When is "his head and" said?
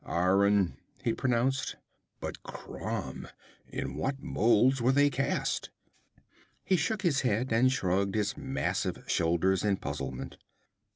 7.03-7.71